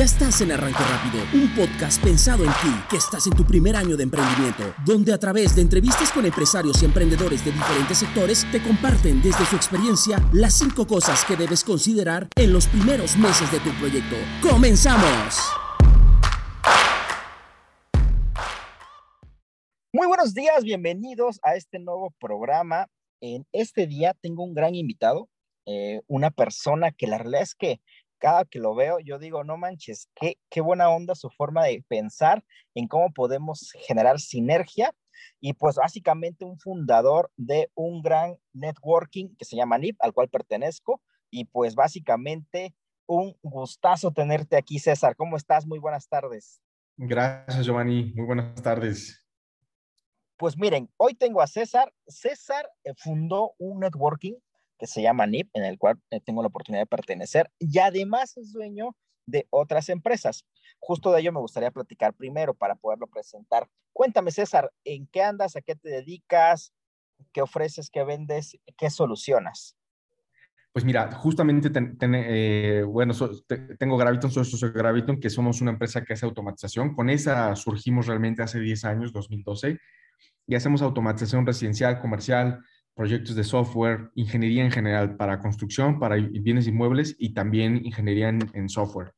Ya 0.00 0.06
estás 0.06 0.40
en 0.40 0.50
Arranque 0.50 0.82
Rápido, 0.82 1.22
un 1.34 1.54
podcast 1.54 2.02
pensado 2.02 2.42
en 2.42 2.50
ti, 2.52 2.72
que 2.88 2.96
estás 2.96 3.26
en 3.26 3.34
tu 3.34 3.44
primer 3.44 3.76
año 3.76 3.98
de 3.98 4.04
emprendimiento, 4.04 4.72
donde 4.86 5.12
a 5.12 5.18
través 5.18 5.54
de 5.54 5.60
entrevistas 5.60 6.10
con 6.10 6.24
empresarios 6.24 6.80
y 6.80 6.86
emprendedores 6.86 7.44
de 7.44 7.52
diferentes 7.52 7.98
sectores 7.98 8.46
te 8.50 8.62
comparten 8.62 9.20
desde 9.20 9.44
su 9.44 9.56
experiencia 9.56 10.16
las 10.32 10.54
cinco 10.54 10.86
cosas 10.86 11.22
que 11.26 11.36
debes 11.36 11.62
considerar 11.62 12.28
en 12.36 12.50
los 12.50 12.66
primeros 12.66 13.18
meses 13.18 13.52
de 13.52 13.60
tu 13.60 13.68
proyecto. 13.72 14.16
¡Comenzamos! 14.40 15.36
Muy 19.92 20.06
buenos 20.06 20.32
días, 20.32 20.64
bienvenidos 20.64 21.40
a 21.42 21.56
este 21.56 21.78
nuevo 21.78 22.14
programa. 22.18 22.86
En 23.20 23.44
este 23.52 23.86
día 23.86 24.16
tengo 24.22 24.44
un 24.44 24.54
gran 24.54 24.74
invitado, 24.74 25.28
eh, 25.66 26.00
una 26.06 26.30
persona 26.30 26.90
que 26.90 27.06
la 27.06 27.18
realidad 27.18 27.42
es 27.42 27.54
que 27.54 27.82
cada 28.20 28.44
que 28.44 28.60
lo 28.60 28.74
veo, 28.74 29.00
yo 29.00 29.18
digo, 29.18 29.42
no 29.42 29.56
manches, 29.56 30.08
qué, 30.14 30.36
qué 30.48 30.60
buena 30.60 30.88
onda 30.90 31.14
su 31.16 31.30
forma 31.30 31.64
de 31.64 31.84
pensar 31.88 32.44
en 32.74 32.86
cómo 32.86 33.12
podemos 33.12 33.72
generar 33.86 34.20
sinergia. 34.20 34.94
Y 35.40 35.54
pues 35.54 35.76
básicamente 35.76 36.44
un 36.44 36.58
fundador 36.58 37.30
de 37.36 37.70
un 37.74 38.02
gran 38.02 38.36
networking 38.52 39.34
que 39.36 39.44
se 39.44 39.56
llama 39.56 39.78
NIP, 39.78 39.96
al 40.00 40.12
cual 40.12 40.28
pertenezco. 40.28 41.02
Y 41.30 41.46
pues 41.46 41.74
básicamente 41.74 42.74
un 43.06 43.36
gustazo 43.42 44.12
tenerte 44.12 44.56
aquí, 44.56 44.78
César. 44.78 45.16
¿Cómo 45.16 45.36
estás? 45.36 45.66
Muy 45.66 45.78
buenas 45.78 46.08
tardes. 46.08 46.62
Gracias, 46.96 47.64
Giovanni. 47.64 48.12
Muy 48.14 48.26
buenas 48.26 48.62
tardes. 48.62 49.26
Pues 50.36 50.56
miren, 50.56 50.88
hoy 50.96 51.14
tengo 51.14 51.42
a 51.42 51.46
César. 51.46 51.92
César 52.06 52.70
eh, 52.84 52.92
fundó 52.96 53.52
un 53.58 53.80
networking 53.80 54.34
que 54.80 54.86
se 54.86 55.02
llama 55.02 55.26
NIP, 55.26 55.50
en 55.52 55.64
el 55.64 55.78
cual 55.78 56.00
eh, 56.10 56.20
tengo 56.20 56.40
la 56.40 56.48
oportunidad 56.48 56.82
de 56.82 56.86
pertenecer 56.86 57.50
y 57.58 57.78
además 57.78 58.38
es 58.38 58.52
dueño 58.52 58.96
de 59.26 59.46
otras 59.50 59.90
empresas. 59.90 60.46
Justo 60.78 61.12
de 61.12 61.20
ello 61.20 61.32
me 61.32 61.40
gustaría 61.40 61.70
platicar 61.70 62.14
primero 62.14 62.54
para 62.54 62.74
poderlo 62.74 63.06
presentar. 63.06 63.68
Cuéntame, 63.92 64.30
César, 64.30 64.72
¿en 64.84 65.06
qué 65.06 65.22
andas? 65.22 65.54
¿A 65.54 65.60
qué 65.60 65.76
te 65.76 65.90
dedicas? 65.90 66.72
¿Qué 67.34 67.42
ofreces? 67.42 67.90
¿Qué 67.90 68.02
vendes? 68.04 68.58
¿Qué 68.78 68.88
solucionas? 68.88 69.76
Pues 70.72 70.84
mira, 70.84 71.12
justamente, 71.12 71.70
eh, 72.00 72.82
bueno, 72.84 73.12
tengo 73.78 73.98
Graviton, 73.98 74.30
soy 74.30 74.46
socio 74.46 74.72
Graviton, 74.72 75.20
que 75.20 75.28
somos 75.28 75.60
una 75.60 75.72
empresa 75.72 76.02
que 76.02 76.14
hace 76.14 76.24
automatización. 76.24 76.94
Con 76.94 77.10
esa 77.10 77.54
surgimos 77.54 78.06
realmente 78.06 78.42
hace 78.42 78.60
10 78.60 78.84
años, 78.86 79.12
2012, 79.12 79.78
y 80.46 80.54
hacemos 80.54 80.80
automatización 80.80 81.44
residencial, 81.44 82.00
comercial, 82.00 82.60
proyectos 82.94 83.34
de 83.34 83.44
software, 83.44 84.10
ingeniería 84.14 84.64
en 84.64 84.70
general 84.70 85.16
para 85.16 85.40
construcción, 85.40 85.98
para 85.98 86.16
bienes 86.16 86.66
inmuebles 86.66 87.16
y 87.18 87.32
también 87.32 87.84
ingeniería 87.84 88.28
en, 88.28 88.68
software. 88.68 89.12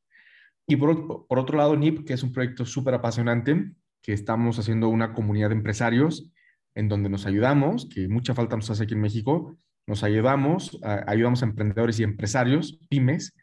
Y 0.66 0.76
por, 0.76 1.26
por, 1.26 1.38
otro 1.38 1.58
lado, 1.58 1.76
NIP, 1.76 2.06
que 2.06 2.12
es 2.12 2.22
un 2.22 2.32
proyecto 2.32 2.64
súper 2.64 2.94
apasionante, 2.94 3.72
que 4.02 4.12
estamos 4.12 4.58
haciendo 4.58 4.88
una 4.88 5.14
comunidad 5.14 5.48
de 5.48 5.56
empresarios 5.56 6.30
en 6.74 6.88
donde 6.88 7.08
nos 7.08 7.26
ayudamos, 7.26 7.88
que 7.88 8.08
mucha 8.08 8.34
falta 8.34 8.56
nos 8.56 8.70
hace 8.70 8.84
aquí 8.84 8.94
en 8.94 9.00
México, 9.00 9.56
nos 9.86 10.04
ayudamos, 10.04 10.78
ayudamos 10.82 11.42
a 11.42 11.46
emprendedores 11.46 11.98
y 12.00 12.04
empresarios, 12.04 12.78
pymes, 12.88 13.34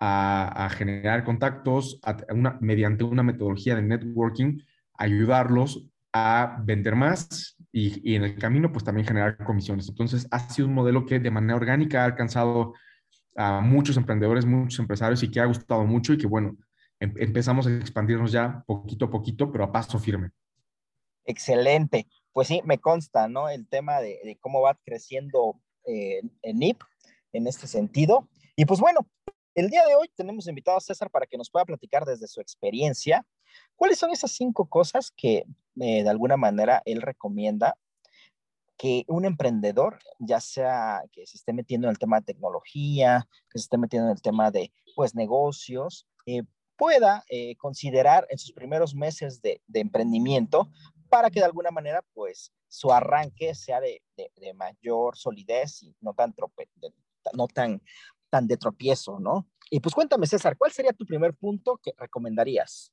a, 0.00 0.68
generar 0.76 1.22
contactos 1.22 2.00
una, 2.30 2.58
mediante 2.60 3.04
una 3.04 3.22
metodología 3.22 3.76
de 3.76 3.82
networking, 3.82 4.58
ayudarlos 4.94 5.86
a 6.12 6.60
vender 6.64 6.96
más 6.96 7.56
y, 7.72 8.14
en 8.14 8.24
el 8.24 8.38
camino 8.38 8.70
pues 8.70 8.84
también 8.84 9.06
generar 9.06 9.38
comisiones. 9.38 9.88
Entonces 9.88 10.28
ha 10.30 10.38
sido 10.50 10.68
un 10.68 10.74
modelo 10.74 11.06
que 11.06 11.18
de 11.18 11.30
manera 11.30 11.56
orgánica 11.56 12.02
ha 12.02 12.04
alcanzado 12.04 12.74
a 13.34 13.60
muchos 13.60 13.96
emprendedores, 13.96 14.44
muchos 14.44 14.78
empresarios 14.78 15.22
y 15.22 15.30
que 15.30 15.40
ha 15.40 15.46
gustado 15.46 15.84
mucho 15.84 16.12
y 16.12 16.18
que 16.18 16.26
bueno, 16.26 16.56
em, 17.00 17.14
empezamos 17.16 17.66
a 17.66 17.74
expandirnos 17.74 18.30
ya 18.30 18.62
poquito 18.66 19.06
a 19.06 19.10
poquito, 19.10 19.50
pero 19.50 19.64
a 19.64 19.72
paso 19.72 19.98
firme. 19.98 20.30
Excelente. 21.24 22.06
Pues 22.32 22.48
sí, 22.48 22.60
me 22.64 22.78
consta, 22.78 23.28
¿no? 23.28 23.48
El 23.48 23.66
tema 23.68 24.00
de, 24.00 24.38
cómo 24.40 24.60
va 24.60 24.78
creciendo 24.84 25.60
eh, 25.86 26.22
NIP 26.42 26.82
en 27.32 27.46
este 27.46 27.66
sentido. 27.66 28.28
Y 28.54 28.66
pues 28.66 28.80
bueno, 28.80 29.06
el 29.54 29.70
día 29.70 29.84
de 29.86 29.94
hoy 29.94 30.10
tenemos 30.14 30.46
invitado 30.46 30.76
a 30.76 30.80
César 30.80 31.10
para 31.10 31.26
que 31.26 31.38
nos 31.38 31.50
pueda 31.50 31.64
platicar 31.64 32.04
desde 32.04 32.26
su 32.26 32.40
experiencia 32.40 33.24
cuáles 33.76 33.98
son 33.98 34.10
esas 34.10 34.32
cinco 34.32 34.66
cosas 34.66 35.12
que 35.16 35.44
eh, 35.80 36.02
de 36.02 36.08
alguna 36.08 36.36
manera 36.36 36.82
él 36.84 37.02
recomienda 37.02 37.76
que 38.76 39.04
un 39.06 39.24
emprendedor, 39.24 40.00
ya 40.18 40.40
sea 40.40 41.02
que 41.12 41.26
se 41.26 41.36
esté 41.36 41.52
metiendo 41.52 41.86
en 41.86 41.92
el 41.92 41.98
tema 41.98 42.18
de 42.18 42.26
tecnología, 42.26 43.28
que 43.50 43.58
se 43.58 43.64
esté 43.64 43.78
metiendo 43.78 44.08
en 44.08 44.16
el 44.16 44.22
tema 44.22 44.50
de 44.50 44.72
pues 44.96 45.14
negocios, 45.14 46.06
eh, 46.26 46.42
pueda 46.76 47.24
eh, 47.28 47.54
considerar 47.56 48.26
en 48.28 48.38
sus 48.38 48.52
primeros 48.52 48.94
meses 48.94 49.40
de, 49.40 49.60
emprendimiento 49.72 50.68
para 51.08 51.30
que 51.30 51.38
de 51.38 51.46
alguna 51.46 51.70
manera 51.70 52.04
pues 52.12 52.52
su 52.66 52.92
arranque 52.92 53.54
sea 53.54 53.80
de, 53.80 54.02
mayor 54.54 55.16
solidez 55.16 55.82
y 55.82 55.94
no 56.00 56.12
tan, 56.14 56.34
no 57.34 57.46
tan, 57.46 57.80
tan 58.30 58.46
de 58.48 58.56
tropiezo, 58.56 59.20
¿no? 59.20 59.46
Y 59.70 59.80
pues 59.80 59.94
cuéntame, 59.94 60.26
César, 60.26 60.56
¿cuál 60.56 60.72
sería 60.72 60.92
tu 60.92 61.06
primer 61.06 61.34
punto 61.34 61.78
que 61.82 61.92
recomendarías? 61.96 62.92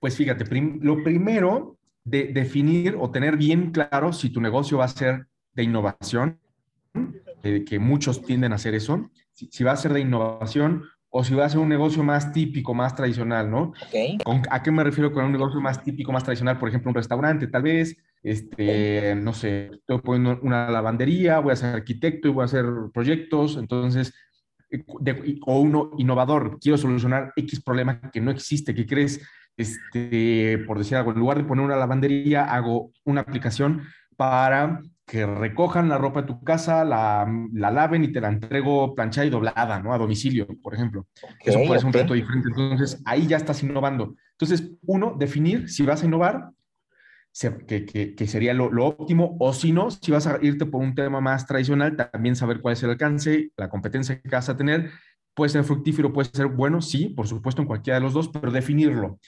Pues 0.00 0.16
fíjate, 0.16 0.44
lo 0.80 1.04
primero 1.04 1.76
de 2.04 2.24
definir 2.32 2.96
o 2.98 3.10
tener 3.10 3.36
bien 3.36 3.70
claro 3.70 4.12
si 4.12 4.30
tu 4.30 4.40
negocio 4.40 4.78
va 4.78 4.86
a 4.86 4.88
ser 4.88 5.26
de 5.52 5.62
innovación, 5.62 6.38
eh, 7.42 7.64
que 7.64 7.78
muchos 7.78 8.22
tienden 8.22 8.52
a 8.52 8.56
hacer 8.56 8.74
eso, 8.74 9.10
si, 9.32 9.62
va 9.62 9.72
a 9.72 9.76
ser 9.76 9.92
de 9.92 10.00
innovación 10.00 10.84
o 11.10 11.22
si 11.22 11.34
va 11.34 11.44
a 11.44 11.48
ser 11.48 11.58
un 11.60 11.68
negocio 11.68 12.02
más 12.02 12.32
típico, 12.32 12.72
más 12.72 12.94
tradicional, 12.94 13.50
¿no? 13.50 13.72
¿A 14.50 14.62
qué 14.62 14.70
me 14.70 14.84
refiero 14.84 15.12
con 15.12 15.24
un 15.24 15.32
negocio 15.32 15.60
más 15.60 15.82
típico, 15.82 16.12
más 16.12 16.24
tradicional? 16.24 16.58
Por 16.58 16.68
ejemplo, 16.68 16.90
un 16.90 16.94
restaurante, 16.94 17.46
tal 17.48 17.62
vez, 17.62 17.96
este, 18.22 19.14
no 19.16 19.32
sé, 19.32 19.70
estoy 19.72 19.98
poniendo 20.00 20.40
una 20.42 20.70
lavandería, 20.70 21.40
voy 21.40 21.52
a 21.52 21.56
ser 21.56 21.74
arquitecto 21.74 22.28
y 22.28 22.30
voy 22.30 22.42
a 22.42 22.44
hacer 22.46 22.64
proyectos, 22.92 23.56
entonces, 23.56 24.14
eh, 24.70 24.84
o 25.46 25.60
uno 25.60 25.90
innovador, 25.98 26.58
quiero 26.60 26.78
solucionar 26.78 27.32
X 27.36 27.60
problema 27.62 28.00
que 28.10 28.20
no 28.20 28.30
existe, 28.30 28.74
que 28.74 28.86
crees 28.86 29.20
este, 29.60 30.58
por 30.66 30.78
decir 30.78 30.96
algo, 30.96 31.12
en 31.12 31.18
lugar 31.18 31.38
de 31.38 31.44
poner 31.44 31.64
una 31.64 31.76
lavandería, 31.76 32.44
hago 32.44 32.92
una 33.04 33.20
aplicación 33.20 33.82
para 34.16 34.80
que 35.10 35.26
recojan 35.26 35.88
la 35.88 35.98
ropa 35.98 36.20
de 36.20 36.28
tu 36.28 36.44
casa, 36.44 36.84
la, 36.84 37.26
la 37.52 37.70
laven 37.72 38.04
y 38.04 38.12
te 38.12 38.20
la 38.20 38.28
entrego 38.28 38.94
planchada 38.94 39.26
y 39.26 39.30
doblada, 39.30 39.80
¿no? 39.80 39.92
A 39.92 39.98
domicilio, 39.98 40.46
por 40.62 40.72
ejemplo. 40.72 41.08
Eso 41.44 41.58
puede 41.66 41.80
ser 41.80 41.86
un 41.88 41.92
reto 41.92 42.14
diferente. 42.14 42.48
Entonces, 42.48 43.02
ahí 43.04 43.26
ya 43.26 43.36
estás 43.36 43.60
innovando. 43.64 44.14
Entonces, 44.32 44.70
uno, 44.82 45.16
definir 45.18 45.68
si 45.68 45.82
vas 45.84 46.04
a 46.04 46.06
innovar, 46.06 46.50
que, 47.66 47.84
que, 47.84 48.14
que, 48.14 48.26
sería 48.28 48.54
lo, 48.54 48.70
lo, 48.70 48.86
óptimo, 48.86 49.36
o 49.40 49.52
si 49.52 49.72
no, 49.72 49.90
si 49.90 50.12
vas 50.12 50.28
a 50.28 50.38
irte 50.42 50.64
por 50.64 50.80
un 50.80 50.94
tema 50.94 51.20
más 51.20 51.44
tradicional, 51.44 51.96
también 51.96 52.36
saber 52.36 52.60
cuál 52.60 52.74
es 52.74 52.82
el 52.84 52.90
alcance, 52.90 53.50
la 53.56 53.68
competencia 53.68 54.20
que 54.20 54.28
vas 54.30 54.48
a 54.48 54.56
tener. 54.56 54.90
Puede 55.34 55.48
ser 55.48 55.64
fructífero, 55.64 56.12
puede 56.12 56.28
ser 56.28 56.46
bueno, 56.46 56.80
sí, 56.82 57.08
por 57.08 57.26
supuesto, 57.26 57.62
en 57.62 57.66
cualquiera 57.66 57.98
de 57.98 58.04
los 58.04 58.12
dos, 58.12 58.28
pero 58.28 58.52
definirlo 58.52 59.18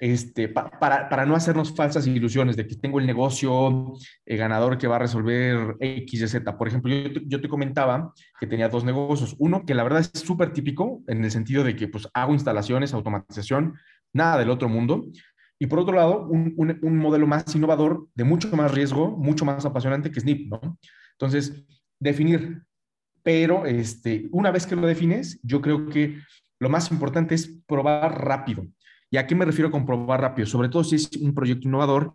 este, 0.00 0.48
para, 0.48 1.08
para, 1.08 1.26
no 1.26 1.34
hacernos 1.34 1.74
falsas 1.74 2.06
ilusiones 2.06 2.56
de 2.56 2.66
que 2.66 2.76
tengo 2.76 3.00
el 3.00 3.06
negocio 3.06 3.94
eh, 4.24 4.36
ganador 4.36 4.78
que 4.78 4.86
va 4.86 4.96
a 4.96 5.00
resolver 5.00 5.76
X, 5.80 6.22
y 6.22 6.28
Z. 6.28 6.56
Por 6.56 6.68
ejemplo, 6.68 6.94
yo, 6.94 7.20
yo, 7.26 7.40
te 7.40 7.48
comentaba 7.48 8.12
que 8.38 8.46
tenía 8.46 8.68
dos 8.68 8.84
negocios. 8.84 9.34
Uno 9.38 9.64
que 9.66 9.74
la 9.74 9.82
verdad 9.82 10.00
es 10.00 10.10
súper 10.14 10.52
típico 10.52 11.02
en 11.08 11.24
el 11.24 11.30
sentido 11.30 11.64
de 11.64 11.74
que 11.74 11.88
pues 11.88 12.08
hago 12.14 12.32
instalaciones, 12.32 12.94
automatización, 12.94 13.74
nada 14.12 14.38
del 14.38 14.50
otro 14.50 14.68
mundo. 14.68 15.06
Y 15.58 15.66
por 15.66 15.80
otro 15.80 15.94
lado, 15.94 16.26
un, 16.26 16.54
un, 16.56 16.78
un 16.82 16.96
modelo 16.96 17.26
más 17.26 17.52
innovador, 17.54 18.06
de 18.14 18.24
mucho 18.24 18.54
más 18.56 18.72
riesgo, 18.72 19.16
mucho 19.16 19.44
más 19.44 19.64
apasionante 19.64 20.10
que 20.10 20.20
Snip, 20.20 20.48
¿no? 20.48 20.78
Entonces, 21.12 21.64
definir. 21.98 22.62
Pero 23.24 23.66
este, 23.66 24.28
una 24.30 24.52
vez 24.52 24.66
que 24.66 24.76
lo 24.76 24.86
defines, 24.86 25.40
yo 25.42 25.60
creo 25.60 25.88
que 25.88 26.18
lo 26.60 26.68
más 26.68 26.90
importante 26.90 27.34
es 27.34 27.60
probar 27.66 28.24
rápido. 28.24 28.66
¿Y 29.10 29.16
a 29.16 29.26
qué 29.26 29.34
me 29.34 29.44
refiero 29.44 29.70
con 29.70 29.86
probar 29.86 30.20
rápido? 30.20 30.46
Sobre 30.46 30.68
todo 30.68 30.84
si 30.84 30.96
es 30.96 31.10
un 31.20 31.34
proyecto 31.34 31.66
innovador, 31.66 32.12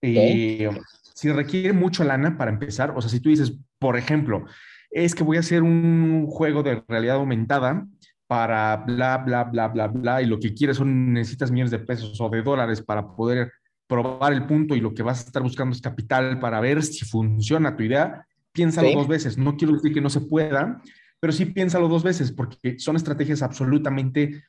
eh, 0.00 0.68
si 1.14 1.32
requiere 1.32 1.72
mucho 1.72 2.04
lana 2.04 2.36
para 2.36 2.50
empezar, 2.50 2.92
o 2.94 3.00
sea, 3.00 3.10
si 3.10 3.20
tú 3.20 3.30
dices, 3.30 3.58
por 3.78 3.96
ejemplo, 3.96 4.44
es 4.90 5.14
que 5.14 5.24
voy 5.24 5.36
a 5.36 5.40
hacer 5.40 5.62
un 5.62 6.26
juego 6.26 6.62
de 6.62 6.82
realidad 6.86 7.16
aumentada 7.16 7.86
para 8.26 8.76
bla, 8.76 9.18
bla, 9.18 9.44
bla, 9.44 9.68
bla, 9.68 9.86
bla, 9.88 10.22
y 10.22 10.26
lo 10.26 10.38
que 10.38 10.54
quieres 10.54 10.76
son, 10.76 11.12
necesitas 11.12 11.50
millones 11.50 11.70
de 11.70 11.78
pesos 11.78 12.20
o 12.20 12.28
de 12.28 12.42
dólares 12.42 12.82
para 12.82 13.14
poder 13.14 13.52
probar 13.86 14.32
el 14.32 14.46
punto 14.46 14.74
y 14.74 14.80
lo 14.80 14.94
que 14.94 15.02
vas 15.02 15.20
a 15.20 15.26
estar 15.26 15.42
buscando 15.42 15.74
es 15.74 15.80
capital 15.80 16.40
para 16.40 16.60
ver 16.60 16.82
si 16.82 17.04
funciona 17.04 17.76
tu 17.76 17.84
idea, 17.84 18.26
piénsalo 18.52 18.92
dos 18.92 19.08
veces. 19.08 19.38
No 19.38 19.56
quiero 19.56 19.74
decir 19.74 19.92
que 19.92 20.00
no 20.00 20.10
se 20.10 20.20
pueda, 20.20 20.82
pero 21.20 21.32
sí 21.32 21.46
piénsalo 21.46 21.88
dos 21.88 22.02
veces 22.02 22.32
porque 22.32 22.78
son 22.78 22.96
estrategias 22.96 23.42
absolutamente 23.42 24.44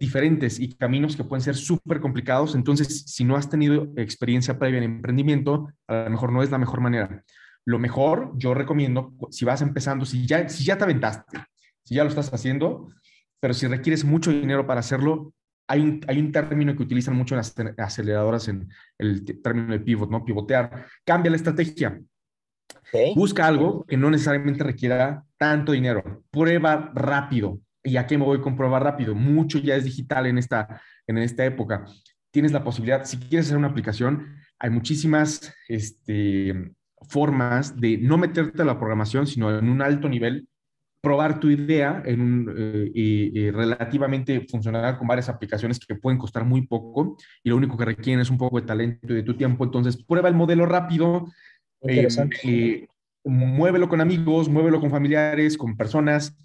diferentes 0.00 0.58
y 0.58 0.72
caminos 0.72 1.14
que 1.14 1.24
pueden 1.24 1.42
ser 1.42 1.54
súper 1.54 2.00
complicados. 2.00 2.54
Entonces, 2.54 3.04
si 3.06 3.22
no 3.22 3.36
has 3.36 3.50
tenido 3.50 3.92
experiencia 3.96 4.58
previa 4.58 4.78
en 4.78 4.84
emprendimiento, 4.84 5.70
a 5.86 6.04
lo 6.04 6.10
mejor 6.10 6.32
no 6.32 6.42
es 6.42 6.50
la 6.50 6.58
mejor 6.58 6.80
manera. 6.80 7.22
Lo 7.66 7.78
mejor, 7.78 8.32
yo 8.36 8.54
recomiendo, 8.54 9.12
si 9.30 9.44
vas 9.44 9.60
empezando, 9.60 10.06
si 10.06 10.26
ya, 10.26 10.48
si 10.48 10.64
ya 10.64 10.78
te 10.78 10.84
aventaste, 10.84 11.38
si 11.84 11.94
ya 11.94 12.02
lo 12.02 12.08
estás 12.08 12.32
haciendo, 12.32 12.88
pero 13.40 13.52
si 13.52 13.66
requieres 13.66 14.04
mucho 14.04 14.30
dinero 14.30 14.66
para 14.66 14.80
hacerlo, 14.80 15.34
hay 15.68 15.82
un, 15.82 16.00
hay 16.08 16.18
un 16.18 16.32
término 16.32 16.74
que 16.74 16.82
utilizan 16.82 17.14
mucho 17.14 17.34
en 17.34 17.38
las 17.38 17.54
aceleradoras, 17.76 18.48
en 18.48 18.68
el 18.98 19.24
término 19.42 19.72
de 19.72 19.80
pivot, 19.80 20.10
¿no? 20.10 20.24
Pivotear. 20.24 20.86
Cambia 21.04 21.30
la 21.30 21.36
estrategia. 21.36 22.00
Busca 23.14 23.46
algo 23.46 23.84
que 23.84 23.96
no 23.96 24.10
necesariamente 24.10 24.64
requiera 24.64 25.24
tanto 25.36 25.72
dinero. 25.72 26.24
Prueba 26.30 26.90
rápido. 26.94 27.60
¿Y 27.82 27.96
a 27.96 28.06
qué 28.06 28.18
me 28.18 28.24
voy 28.24 28.40
con 28.40 28.56
prueba 28.56 28.78
rápido? 28.78 29.14
Mucho 29.14 29.58
ya 29.58 29.76
es 29.76 29.84
digital 29.84 30.26
en 30.26 30.38
esta, 30.38 30.80
en 31.06 31.18
esta 31.18 31.44
época. 31.44 31.84
Tienes 32.30 32.52
la 32.52 32.62
posibilidad, 32.62 33.04
si 33.04 33.16
quieres 33.18 33.46
hacer 33.46 33.58
una 33.58 33.68
aplicación, 33.68 34.36
hay 34.58 34.70
muchísimas 34.70 35.54
este, 35.68 36.72
formas 37.08 37.80
de 37.80 37.98
no 37.98 38.18
meterte 38.18 38.62
a 38.62 38.66
la 38.66 38.78
programación, 38.78 39.26
sino 39.26 39.58
en 39.58 39.68
un 39.68 39.82
alto 39.82 40.08
nivel, 40.08 40.46
probar 41.00 41.40
tu 41.40 41.48
idea 41.48 42.02
en 42.04 42.20
un, 42.20 42.54
eh, 42.94 43.50
relativamente 43.54 44.46
funcionar 44.50 44.98
con 44.98 45.08
varias 45.08 45.28
aplicaciones 45.28 45.78
que 45.78 45.94
pueden 45.94 46.18
costar 46.18 46.44
muy 46.44 46.66
poco 46.66 47.16
y 47.42 47.48
lo 47.48 47.56
único 47.56 47.76
que 47.76 47.86
requieren 47.86 48.20
es 48.20 48.30
un 48.30 48.36
poco 48.36 48.60
de 48.60 48.66
talento 48.66 49.12
y 49.12 49.16
de 49.16 49.22
tu 49.22 49.34
tiempo. 49.34 49.64
Entonces, 49.64 49.96
prueba 49.96 50.28
el 50.28 50.34
modelo 50.34 50.66
rápido, 50.66 51.26
eh, 51.82 52.06
eh, 52.44 52.86
muévelo 53.24 53.88
con 53.88 54.00
amigos, 54.02 54.48
muévelo 54.48 54.80
con 54.80 54.90
familiares, 54.90 55.56
con 55.56 55.76
personas. 55.76 56.36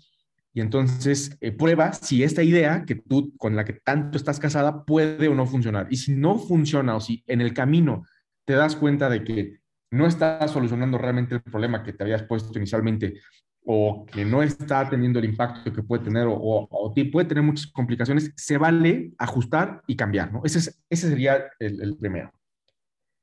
Y 0.56 0.62
entonces 0.62 1.38
prueba 1.60 1.92
si 1.92 2.24
esta 2.24 2.42
idea 2.42 2.86
que 2.86 2.96
tú 2.96 3.36
con 3.38 3.58
la 3.58 3.66
que 3.66 3.74
tanto 3.74 4.18
estás 4.18 4.40
casada 4.40 4.86
puede 4.86 5.28
o 5.28 5.36
no 5.36 5.46
funcionar. 5.46 5.88
Y 5.90 5.98
si 5.98 6.16
no 6.16 6.40
funciona 6.40 6.96
o 6.96 7.02
si 7.02 7.24
en 7.28 7.42
el 7.42 7.54
camino 7.54 8.06
te 8.46 8.54
das 8.54 8.78
cuenta 8.78 9.10
de 9.10 9.26
que 9.26 9.60
no 9.92 10.08
está 10.08 10.48
solucionando 10.48 10.98
realmente 10.98 11.36
el 11.36 11.42
problema 11.42 11.84
que 11.84 11.92
te 11.92 12.04
habías 12.04 12.24
puesto 12.24 12.58
inicialmente 12.58 13.20
o 13.66 14.06
que 14.06 14.24
no 14.24 14.44
está 14.44 14.90
teniendo 14.90 15.20
el 15.20 15.26
impacto 15.26 15.74
que 15.74 15.84
puede 15.84 16.06
tener 16.06 16.26
o, 16.28 16.36
o, 16.38 16.94
puede 17.12 17.28
tener 17.28 17.44
muchas 17.44 17.68
complicaciones, 17.68 18.32
se 18.38 18.58
vale 18.58 19.12
ajustar 19.18 19.82
y 19.88 19.98
cambiar, 19.98 20.32
¿no? 20.32 20.42
Ese, 20.46 20.60
es, 20.60 20.82
ese 20.90 21.10
sería 21.10 21.52
el, 21.60 21.82
el, 21.82 21.98
primero. 21.98 22.32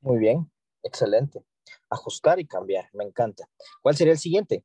Muy 0.00 0.18
bien, 0.18 0.50
excelente. 0.82 1.42
Ajustar 1.88 2.40
y 2.40 2.46
cambiar, 2.46 2.90
me 2.92 3.04
encanta. 3.04 3.48
¿Cuál 3.80 3.96
sería 3.96 4.12
el 4.12 4.18
siguiente? 4.18 4.64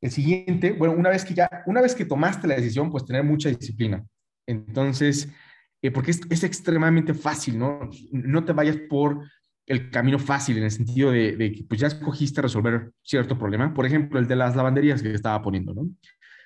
El 0.00 0.10
siguiente, 0.10 0.72
bueno, 0.72 0.94
una 0.94 1.10
vez 1.10 1.24
que 1.24 1.34
ya, 1.34 1.48
una 1.66 1.80
vez 1.80 1.94
que 1.94 2.04
tomaste 2.04 2.46
la 2.46 2.56
decisión, 2.56 2.90
pues 2.90 3.04
tener 3.04 3.24
mucha 3.24 3.48
disciplina. 3.48 4.04
Entonces, 4.46 5.28
eh, 5.80 5.90
porque 5.90 6.10
es, 6.10 6.20
es, 6.28 6.44
extremadamente 6.44 7.14
fácil, 7.14 7.58
¿no? 7.58 7.90
No 8.12 8.44
te 8.44 8.52
vayas 8.52 8.76
por 8.88 9.20
el 9.66 9.90
camino 9.90 10.18
fácil 10.18 10.58
en 10.58 10.64
el 10.64 10.70
sentido 10.70 11.10
de, 11.10 11.52
que 11.54 11.64
pues 11.64 11.80
ya 11.80 11.86
escogiste 11.86 12.42
resolver 12.42 12.92
cierto 13.02 13.38
problema. 13.38 13.72
Por 13.72 13.86
ejemplo, 13.86 14.18
el 14.18 14.26
de 14.26 14.36
las 14.36 14.56
lavanderías 14.56 15.02
que 15.02 15.12
estaba 15.12 15.40
poniendo, 15.42 15.74
¿no? 15.74 15.88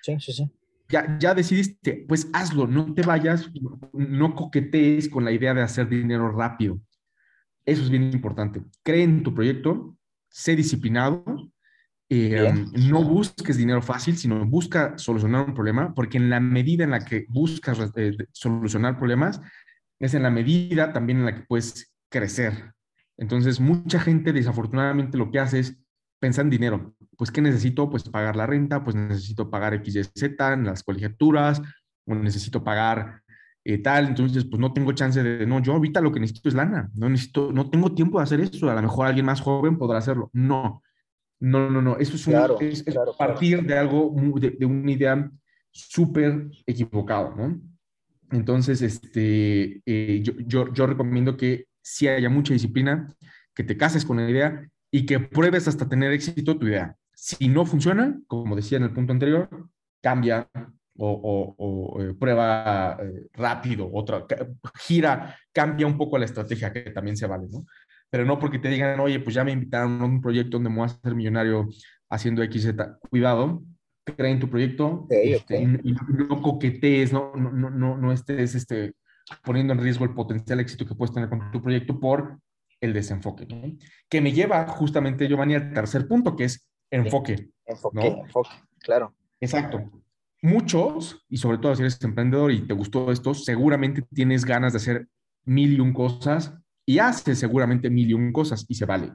Sí, 0.03 0.17
sí, 0.21 0.33
sí. 0.33 0.51
Ya, 0.89 1.19
ya 1.19 1.35
decidiste, 1.35 2.05
pues 2.09 2.29
hazlo, 2.33 2.67
no 2.67 2.95
te 2.95 3.03
vayas, 3.03 3.51
no 3.93 4.35
coquetees 4.35 5.09
con 5.09 5.25
la 5.25 5.33
idea 5.33 5.53
de 5.53 5.63
hacer 5.63 5.89
dinero 5.89 6.31
rápido. 6.31 6.81
Eso 7.67 7.83
es 7.83 7.91
bien 7.91 8.05
importante. 8.05 8.63
Cree 8.83 9.03
en 9.03 9.23
tu 9.23 9.35
proyecto, 9.35 9.97
sé 10.31 10.57
disciplinado, 10.57 11.25
eh, 12.11 12.67
no 12.89 13.05
busques 13.05 13.57
dinero 13.57 13.83
fácil, 13.83 14.17
sino 14.17 14.45
busca 14.47 14.97
solucionar 14.97 15.47
un 15.47 15.55
problema, 15.55 15.95
porque 15.95 16.17
en 16.17 16.31
la 16.31 16.41
medida 16.41 16.85
en 16.85 16.91
la 16.91 17.05
que 17.05 17.27
buscas 17.29 17.79
eh, 17.97 18.17
solucionar 18.33 18.97
problemas, 18.97 19.41
es 19.99 20.15
en 20.15 20.23
la 20.23 20.31
medida 20.31 20.93
también 20.93 21.19
en 21.19 21.25
la 21.27 21.35
que 21.35 21.43
puedes 21.43 21.93
crecer. 22.11 22.73
Entonces, 23.19 23.61
mucha 23.61 24.01
gente 24.01 24.33
desafortunadamente 24.33 25.19
lo 25.19 25.31
que 25.31 25.41
hace 25.41 25.59
es 25.59 25.79
pensar 26.19 26.45
en 26.47 26.51
dinero. 26.51 26.95
Pues, 27.17 27.31
¿qué 27.31 27.43
necesito? 27.43 27.91
Pues 27.91 28.09
pagar 28.09 28.37
la 28.37 28.47
renta, 28.47 28.85
pues 28.85 28.97
necesito 28.97 29.51
pagar 29.51 29.75
X, 29.75 29.97
Y, 29.97 30.05
Z 30.05 30.53
en 30.53 30.65
las 30.65 30.83
colegiaturas, 30.83 31.61
o 32.07 32.15
necesito 32.15 32.65
pagar 32.65 33.23
eh, 33.65 33.79
tal. 33.79 34.07
Entonces, 34.07 34.45
pues 34.45 34.61
no 34.61 34.73
tengo 34.73 34.93
chance 34.93 35.23
de, 35.23 35.47
no, 35.47 35.61
yo 35.61 35.75
ahorita 35.75 36.01
lo 36.01 36.13
que 36.13 36.21
necesito 36.21 36.49
es 36.49 36.55
lana. 36.55 36.91
No 36.95 37.09
necesito, 37.09 37.53
no 37.53 37.69
tengo 37.69 37.93
tiempo 37.95 38.19
de 38.19 38.25
hacer 38.25 38.41
eso. 38.41 38.71
A 38.71 38.75
lo 38.75 38.83
mejor 38.83 39.07
alguien 39.07 39.27
más 39.27 39.41
joven 39.41 39.77
podrá 39.77 39.99
hacerlo. 39.99 40.31
No, 40.33 40.83
no, 41.41 41.71
no, 41.71 41.81
no. 41.81 41.97
Eso 41.99 42.17
es, 42.17 42.27
un, 42.27 42.35
partir 43.17 43.63
de 43.63 43.79
algo, 43.79 44.15
de, 44.41 44.67
una 44.67 44.91
idea 44.91 45.31
súper 45.71 46.49
equivocado, 46.67 47.35
¿no? 47.37 47.61
Entonces, 48.31 48.83
este, 48.83 49.81
eh, 49.87 50.21
yo, 50.23 50.33
yo, 50.39 50.73
yo 50.73 50.87
recomiendo 50.87 51.37
que 51.37 51.67
si 51.81 52.09
haya 52.09 52.29
mucha 52.29 52.53
disciplina, 52.53 53.09
que 53.55 53.65
te 53.65 53.77
cases 53.77 54.05
con 54.05 54.19
la 54.19 54.29
idea 54.29 54.69
y 54.91 55.07
que 55.07 55.21
pruebes 55.21 55.69
hasta 55.69 55.89
tener 55.89 56.13
éxito 56.13 56.59
tu 56.59 56.67
idea. 56.67 56.97
Si 57.15 57.49
no 57.49 57.65
funciona, 57.67 58.21
como 58.27 58.55
decía 58.55 58.79
en 58.79 58.85
el 58.85 58.93
punto 58.93 59.13
anterior, 59.13 59.49
cambia 60.01 60.49
o, 61.01 61.97
eh, 62.01 62.15
prueba 62.19 62.99
eh, 63.01 63.29
rápido, 63.35 63.89
otra, 63.93 64.27
gira, 64.81 65.37
cambia 65.53 65.87
un 65.87 65.97
poco 65.97 66.19
la 66.19 66.25
estrategia, 66.25 66.73
que 66.73 66.91
también 66.91 67.17
se 67.17 67.27
vale, 67.27 67.47
¿no? 67.51 67.65
Pero 68.11 68.25
no 68.25 68.39
porque 68.39 68.59
te 68.59 68.69
digan, 68.69 68.99
oye, 69.01 69.21
pues 69.21 69.35
ya 69.35 69.45
me 69.45 69.53
invitaron 69.53 70.01
a 70.01 70.05
un 70.05 70.21
proyecto 70.21 70.57
donde 70.57 70.71
me 70.71 70.77
voy 70.77 70.85
a 70.85 70.93
hacer 70.93 71.15
millonario 71.15 71.69
haciendo 72.09 72.43
XZ. 72.43 72.75
Cuidado, 73.11 73.63
cree 74.05 74.33
en 74.33 74.41
tu 74.41 74.49
proyecto 74.49 75.07
este, 75.11 75.63
Y, 75.63 75.93
no 75.93 76.41
coquetees, 76.41 77.13
no, 77.13 77.35
no, 77.35 77.71
no, 77.71 77.97
no 77.97 78.13
estés 78.13 78.55
este, 78.55 78.95
poniendo 79.45 79.73
en 79.73 79.81
riesgo 79.81 80.05
el 80.05 80.15
potencial 80.15 80.61
éxito 80.61 80.87
que 80.87 80.95
puedes 80.95 81.15
tener 81.15 81.29
con 81.29 81.51
tu 81.51 81.63
proyecto 81.63 81.99
por 81.99 82.39
el 82.81 82.93
desenfoque, 82.93 83.47
Que 84.09 84.21
me 84.21 84.33
lleva 84.33 84.67
justamente, 84.69 85.29
Giovanni, 85.29 85.55
al 85.55 85.73
tercer 85.73 86.07
punto, 86.07 86.37
que 86.37 86.45
es 86.45 86.67
enfoque. 86.91 87.51
Enfoque, 87.67 88.07
enfoque, 88.07 88.51
claro. 88.79 89.15
Exacto. 89.41 89.91
Muchos, 90.41 91.25
y 91.29 91.39
sobre 91.39 91.59
todo 91.59 91.75
si 91.75 91.83
eres 91.83 92.01
emprendedor 92.03 92.53
y 92.53 92.61
te 92.61 92.75
gustó 92.75 93.11
esto, 93.11 93.35
seguramente 93.35 94.03
tienes 94.15 94.45
ganas 94.45 94.73
de 94.73 94.77
hacer 94.77 95.09
mil 95.45 95.75
y 95.75 95.81
un 95.81 95.93
cosas 95.93 96.55
y 96.89 97.01
haces 97.01 97.39
seguramente 97.39 97.91
mil 97.91 98.09
y 98.09 98.15
un 98.15 98.33
cosas 98.33 98.65
y 98.67 98.75
se 98.75 98.87
vale. 98.87 99.13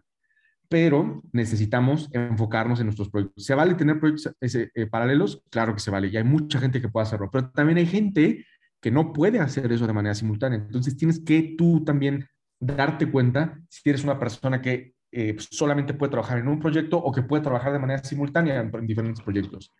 Pero 0.69 1.23
necesitamos 1.31 2.07
enfocarnos 2.11 2.79
en 2.79 2.85
nuestros 2.85 3.09
proyectos. 3.09 3.45
¿Se 3.45 3.55
vale 3.55 3.73
tener 3.73 3.99
proyectos 3.99 4.31
eh, 4.41 4.85
paralelos? 4.85 5.41
Claro 5.49 5.73
que 5.73 5.79
se 5.79 5.89
vale 5.89 6.07
y 6.07 6.15
hay 6.15 6.23
mucha 6.23 6.59
gente 6.59 6.79
que 6.79 6.89
puede 6.89 7.07
hacerlo, 7.07 7.31
pero 7.31 7.49
también 7.49 7.79
hay 7.79 7.87
gente 7.87 8.45
que 8.79 8.91
no 8.91 9.11
puede 9.11 9.39
hacer 9.39 9.71
eso 9.71 9.87
de 9.87 9.93
manera 9.93 10.13
simultánea. 10.13 10.59
Entonces 10.59 10.95
tienes 10.95 11.19
que 11.19 11.55
tú 11.57 11.83
también 11.83 12.27
darte 12.59 13.09
cuenta 13.09 13.59
si 13.69 13.89
eres 13.89 14.03
una 14.03 14.19
persona 14.19 14.61
que 14.61 14.93
eh, 15.11 15.33
pues, 15.33 15.47
solamente 15.49 15.95
puede 15.95 16.11
trabajar 16.11 16.37
en 16.37 16.49
un 16.49 16.59
proyecto 16.59 16.99
o 16.99 17.11
que 17.11 17.23
puede 17.23 17.41
trabajar 17.41 17.73
de 17.73 17.79
manera 17.79 18.03
simultánea 18.03 18.61
en, 18.61 18.85
diferentes 18.85 19.23
proyectos. 19.23 19.73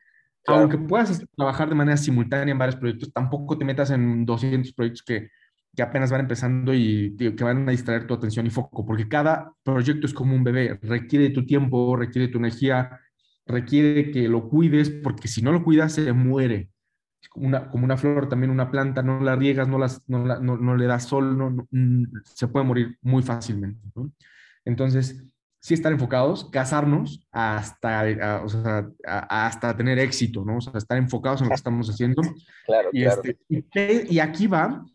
Aunque 0.48 0.80
puedas 0.80 1.24
trabajar 1.38 1.70
de 1.70 1.76
manera 1.76 1.98
simultánea 1.98 2.54
en 2.54 2.58
varios 2.58 2.76
proyectos, 2.76 3.14
tampoco 3.14 3.56
te 3.56 3.66
metas 3.66 3.92
en 3.92 4.26
200 4.26 4.74
proyectos 4.74 5.04
que, 5.04 5.30
que 5.76 5.82
apenas 5.82 6.12
van 6.12 6.22
empezando 6.22 6.74
y 6.74 7.16
que 7.18 7.44
van 7.44 7.68
a 7.68 7.72
distraer 7.72 8.06
tu 8.06 8.14
atención 8.14 8.46
y 8.46 8.50
foco, 8.50 8.86
porque 8.86 9.08
cada 9.08 9.54
proyecto 9.64 10.06
es 10.06 10.14
como 10.14 10.36
un 10.36 10.44
bebé, 10.44 10.80
requiere 10.82 11.30
tu 11.32 11.46
tiempo, 11.46 11.96
requiere 11.96 12.28
tu 12.28 12.38
energía, 12.38 13.00
requiere 13.46 14.12
que 14.12 14.28
lo 14.28 14.50
cuides, 14.50 14.90
porque 14.90 15.28
si 15.28 15.42
no 15.42 15.52
lo 15.52 15.64
cuidas 15.64 15.94
se 15.94 16.14
muere 16.14 16.70
una, 17.36 17.70
como 17.70 17.86
una 17.86 17.98
flor, 17.98 18.30
también 18.30 18.52
una 18.52 18.70
planta, 18.70 19.02
no 19.02 19.20
la 19.20 19.36
riegas, 19.36 19.68
no, 19.68 19.78
las, 19.78 20.08
no, 20.08 20.24
no, 20.40 20.76
le 20.76 20.86
das 20.86 21.06
sol, 21.06 21.38
no, 21.38 21.68
mm, 21.72 22.04
se 22.24 22.48
puede 22.48 22.66
morir 22.66 22.98
muy 23.02 23.24
fácilmente. 23.24 23.80
Entonces, 24.66 25.26
sí 25.60 25.74
estar 25.74 25.92
enfocados, 25.92 26.50
casarnos 26.52 27.26
hasta, 27.32 28.42
o 28.44 28.50
sea, 28.50 28.90
hasta 29.06 29.76
tener 29.76 30.00
éxito, 30.00 30.44
¿no? 30.46 30.58
O 30.58 30.62
sea, 30.62 30.74
estar 30.76 30.98
enfocados 30.98 31.42
en 31.42 31.46
lo 31.46 31.50
que 31.50 31.56
estamos 31.64 31.90
haciendo. 31.90 32.22
Claro, 32.66 32.90
y, 32.92 33.04
claro. 33.04 33.22
Este, 33.50 34.08
y, 34.10 34.20
aquí 34.20 34.48
va, 34.48 34.86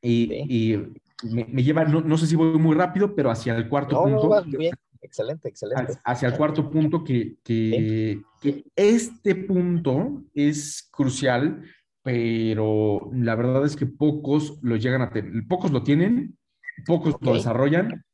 y, 0.00 0.74
y 0.74 0.92
me, 1.22 1.62
lleva, 1.62 1.84
no, 1.84 2.16
sé 2.16 2.26
si 2.26 2.36
voy 2.36 2.58
muy 2.58 2.74
rápido, 2.74 3.14
pero 3.14 3.30
hacia 3.30 3.56
el 3.56 3.68
cuarto 3.68 4.02
punto. 4.02 4.42
bien. 4.46 4.74
Excelente, 5.00 5.48
excelente. 5.48 5.94
Hacia 6.04 6.28
el 6.28 6.36
cuarto 6.36 6.68
punto, 6.70 7.04
que, 7.04 7.36
que, 7.42 8.20
que, 8.40 8.64
este 8.74 9.34
punto 9.34 10.24
es 10.34 10.88
crucial, 10.90 11.62
pero 12.02 13.10
la 13.12 13.34
verdad 13.34 13.64
es 13.64 13.76
que 13.76 13.86
pocos 13.86 14.58
lo 14.62 14.76
llegan 14.76 15.02
a 15.02 15.10
tener, 15.10 15.46
pocos 15.46 15.70
lo 15.70 15.82
tienen, 15.82 16.36
pocos 16.84 17.16
lo 17.20 17.34
desarrollan, 17.34 18.04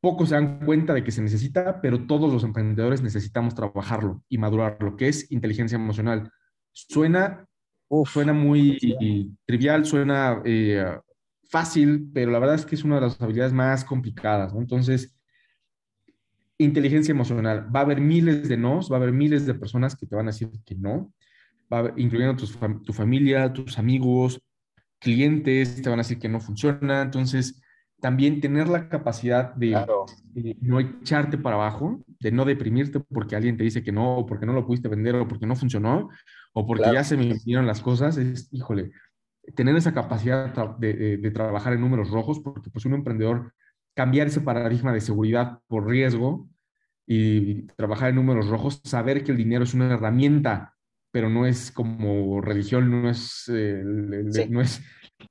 pocos 0.00 0.28
se 0.28 0.34
dan 0.34 0.64
cuenta 0.64 0.94
de 0.94 1.02
que 1.02 1.12
se 1.12 1.22
necesita, 1.22 1.80
pero 1.80 2.06
todos 2.06 2.32
los 2.32 2.44
emprendedores 2.44 3.02
necesitamos 3.02 3.54
trabajarlo 3.54 4.22
y 4.28 4.38
madurarlo, 4.38 4.96
que 4.96 5.08
es 5.08 5.30
inteligencia 5.32 5.76
emocional. 5.76 6.30
Suena, 6.72 7.46
suena 8.04 8.32
muy 8.32 8.78
trivial, 9.46 9.84
suena 9.86 10.42
eh, 10.44 10.98
fácil, 11.48 12.10
pero 12.12 12.30
la 12.30 12.38
verdad 12.38 12.56
es 12.56 12.66
que 12.66 12.74
es 12.74 12.84
una 12.84 12.96
de 12.96 13.02
las 13.02 13.20
habilidades 13.20 13.52
más 13.52 13.84
complicadas, 13.84 14.54
¿no? 14.54 14.60
Entonces, 14.60 15.18
inteligencia 16.58 17.12
emocional. 17.12 17.74
Va 17.74 17.80
a 17.80 17.82
haber 17.84 18.00
miles 18.00 18.48
de 18.48 18.56
nos, 18.56 18.90
va 18.90 18.96
a 18.96 19.00
haber 19.00 19.12
miles 19.12 19.46
de 19.46 19.54
personas 19.54 19.96
que 19.96 20.06
te 20.06 20.14
van 20.14 20.26
a 20.26 20.32
decir 20.32 20.50
que 20.64 20.74
no, 20.74 21.12
va 21.72 21.92
incluyendo 21.96 22.36
tu 22.82 22.92
familia, 22.92 23.52
tus 23.52 23.78
amigos, 23.78 24.40
clientes, 24.98 25.80
te 25.80 25.88
van 25.88 26.00
a 26.00 26.02
decir 26.02 26.18
que 26.18 26.28
no 26.28 26.40
funciona. 26.40 27.02
Entonces, 27.02 27.62
también 28.00 28.40
tener 28.40 28.68
la 28.68 28.88
capacidad 28.88 29.54
de, 29.54 29.76
no 30.60 30.80
echarte 30.80 31.38
para 31.38 31.56
abajo, 31.56 32.00
de 32.20 32.30
no 32.30 32.44
deprimirte 32.44 33.00
porque 33.00 33.36
alguien 33.36 33.56
te 33.56 33.64
dice 33.64 33.82
que 33.82 33.92
no, 33.92 34.18
o 34.18 34.26
porque 34.26 34.46
no 34.46 34.52
lo 34.52 34.66
pudiste 34.66 34.88
vender, 34.88 35.16
o 35.16 35.26
porque 35.26 35.46
no 35.46 35.56
funcionó, 35.56 36.08
o 36.52 36.66
porque 36.66 36.92
ya 36.92 37.04
se 37.04 37.16
me 37.16 37.32
vinieron 37.32 37.66
las 37.66 37.80
cosas, 37.80 38.16
es, 38.16 38.48
híjole, 38.52 38.90
tener 39.54 39.76
esa 39.76 39.94
capacidad 39.94 40.54
de, 40.78 41.30
trabajar 41.32 41.72
en 41.72 41.80
números 41.80 42.10
rojos, 42.10 42.40
porque 42.40 42.70
pues 42.70 42.84
un 42.84 42.94
emprendedor, 42.94 43.52
cambiar 43.94 44.28
ese 44.28 44.40
paradigma 44.40 44.92
de 44.92 45.00
seguridad 45.00 45.60
por 45.66 45.86
riesgo 45.86 46.48
y 47.06 47.62
trabajar 47.76 48.10
en 48.10 48.16
números 48.16 48.48
rojos, 48.48 48.80
saber 48.84 49.24
que 49.24 49.32
el 49.32 49.38
dinero 49.38 49.64
es 49.64 49.74
una 49.74 49.94
herramienta, 49.94 50.74
pero 51.10 51.28
no 51.30 51.46
es 51.46 51.70
como 51.70 52.40
religión, 52.40 52.90
no 52.90 53.08
es, 53.08 53.44
no 53.48 54.60
es, 54.60 54.82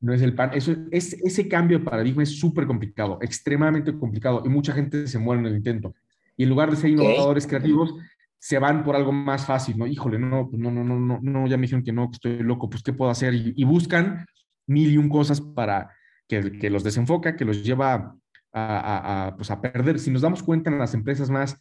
no 0.02 0.14
es 0.14 0.22
el 0.22 0.34
pan. 0.34 0.52
Eso, 0.54 0.76
es, 0.92 1.14
ese 1.14 1.48
cambio 1.48 1.80
de 1.80 1.86
paradigma 1.86 2.24
es 2.24 2.40
súper 2.40 2.66
complicado, 2.66 3.20
extremadamente 3.22 3.98
complicado, 3.98 4.42
y 4.46 4.50
mucha 4.50 4.74
gente 4.74 5.08
se 5.08 5.20
muere 5.20 5.42
en 5.42 5.48
el 5.48 5.56
intento. 5.58 5.94
Y 6.36 6.44
en 6.44 6.50
lugar 6.50 6.70
de 6.70 6.78
ser 6.78 6.90
innovadores 6.90 7.48
creativos, 7.48 7.96
se 8.40 8.60
van 8.60 8.84
por 8.84 8.96
algo 8.96 9.12
más 9.12 9.46
fácil, 9.46 9.78
¿no? 9.78 9.88
Híjole, 9.88 10.20
no, 10.20 10.50
pues 10.50 10.62
no, 10.62 10.72
no, 10.72 10.84
no, 10.84 11.00
no, 11.00 11.20
no, 11.22 11.48
ya 11.48 11.58
me 11.58 11.64
dijeron 11.64 11.84
que 11.84 11.92
no, 11.92 12.10
que 12.10 12.16
estoy 12.16 12.40
loco, 12.40 12.70
pues 12.70 12.84
¿qué 12.84 12.94
puedo 12.94 13.12
hacer? 13.12 13.34
Y, 13.34 13.64
buscan 13.64 14.26
mil 14.68 14.92
y 14.92 14.98
un 14.98 15.10
cosas 15.10 15.42
para 15.42 15.92
que, 16.28 16.52
que 16.60 16.70
los 16.70 16.84
desenfoca, 16.84 17.36
que 17.36 17.46
los 17.46 17.64
lleva 17.64 18.16
a, 18.54 19.28
a, 19.28 19.36
pues 19.36 19.50
a 19.52 19.62
perder. 19.62 20.00
Si 20.00 20.12
nos 20.12 20.22
damos 20.22 20.44
cuenta 20.44 20.70
en 20.70 20.78
las 20.78 20.94
empresas 20.94 21.30
más 21.30 21.58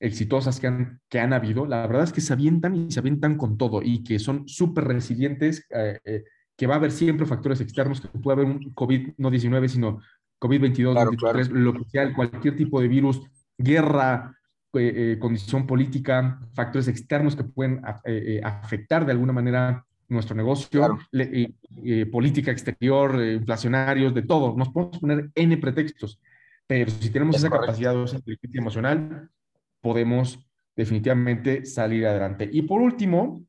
exitosas 0.00 0.60
que 0.60 0.66
han, 0.66 1.00
que 1.08 1.20
han 1.20 1.32
habido, 1.32 1.66
la 1.66 1.86
verdad 1.86 2.04
es 2.04 2.12
que 2.12 2.20
se 2.20 2.32
avientan 2.32 2.76
y 2.76 2.90
se 2.90 3.00
avientan 3.00 3.36
con 3.36 3.56
todo 3.56 3.82
y 3.82 4.04
que 4.04 4.18
son 4.18 4.46
súper 4.46 4.84
resilientes, 4.84 5.66
eh, 5.70 5.98
eh, 6.04 6.24
que 6.56 6.66
va 6.66 6.74
a 6.74 6.78
haber 6.78 6.92
siempre 6.92 7.26
factores 7.26 7.60
externos, 7.60 8.00
que 8.00 8.08
puede 8.08 8.40
haber 8.40 8.46
un 8.46 8.72
COVID, 8.74 9.14
no 9.16 9.30
19, 9.30 9.68
sino 9.68 10.00
COVID-22, 10.40 11.50
lo 11.50 11.72
que 11.72 11.84
sea, 11.90 12.14
cualquier 12.14 12.56
tipo 12.56 12.80
de 12.80 12.88
virus, 12.88 13.22
guerra, 13.56 14.37
eh, 14.74 15.12
eh, 15.14 15.18
condición 15.18 15.66
política, 15.66 16.40
factores 16.52 16.88
externos 16.88 17.34
que 17.34 17.44
pueden 17.44 17.80
eh, 18.04 18.40
afectar 18.44 19.06
de 19.06 19.12
alguna 19.12 19.32
manera 19.32 19.84
nuestro 20.08 20.34
negocio, 20.34 20.98
política 22.10 22.50
exterior, 22.50 23.22
inflacionarios, 23.22 24.14
de 24.14 24.22
todo. 24.22 24.56
Nos 24.56 24.70
podemos 24.70 24.98
poner 24.98 25.30
N 25.34 25.56
pretextos, 25.58 26.20
pero 26.66 26.90
si 26.90 27.10
tenemos 27.10 27.36
esa 27.36 27.50
capacidad 27.50 27.94
de 27.94 28.04
esa 28.04 28.16
inteligencia 28.16 28.58
emocional, 28.58 29.30
podemos 29.80 30.38
definitivamente 30.76 31.66
salir 31.66 32.06
adelante. 32.06 32.48
Y 32.50 32.62
por 32.62 32.80
último, 32.80 33.42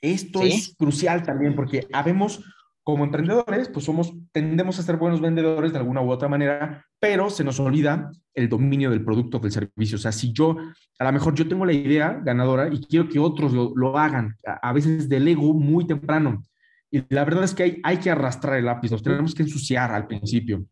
esto 0.00 0.42
es 0.42 0.74
crucial 0.76 1.22
también 1.22 1.54
porque 1.54 1.86
habemos 1.92 2.42
como 2.82 3.04
emprendedores, 3.04 3.70
pues 3.70 3.86
somos, 3.86 4.12
tendemos 4.30 4.78
a 4.78 4.82
ser 4.82 4.98
buenos 4.98 5.20
vendedores 5.22 5.72
de 5.72 5.78
alguna 5.78 6.02
u 6.02 6.10
otra 6.10 6.28
manera, 6.28 6.86
pero 7.04 7.28
se 7.28 7.44
nos 7.44 7.60
olvida 7.60 8.10
el 8.32 8.48
dominio 8.48 8.90
del 8.90 9.04
producto, 9.04 9.38
del 9.38 9.52
servicio. 9.52 9.96
O 9.96 9.98
sea, 9.98 10.10
si 10.10 10.32
yo, 10.32 10.56
a 10.98 11.04
lo 11.04 11.12
mejor 11.12 11.34
yo 11.34 11.46
tengo 11.46 11.66
la 11.66 11.74
idea 11.74 12.18
ganadora 12.24 12.72
y 12.72 12.80
quiero 12.80 13.10
que 13.10 13.18
otros 13.18 13.52
lo, 13.52 13.98
hagan, 13.98 14.38
a, 14.46 14.72
veces 14.72 15.06
delego 15.06 15.52
muy 15.52 15.86
temprano. 15.86 16.42
Y 16.90 17.04
la 17.10 17.26
verdad 17.26 17.44
es 17.44 17.52
que 17.52 17.62
hay, 17.62 17.80
hay 17.82 17.98
que 17.98 18.10
arrastrar 18.10 18.56
el 18.56 18.64
lápiz, 18.64 18.90
los 18.90 19.02
tenemos 19.02 19.34
que 19.34 19.42
ensuciar 19.42 19.92
al 19.92 20.06
principio. 20.06 20.64